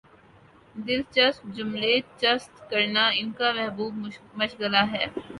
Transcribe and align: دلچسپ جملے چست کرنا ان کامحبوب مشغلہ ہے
دلچسپ 0.75 1.43
جملے 1.55 1.91
چست 2.19 2.53
کرنا 2.69 3.03
ان 3.17 3.31
کامحبوب 3.33 3.93
مشغلہ 4.35 4.83
ہے 4.91 5.05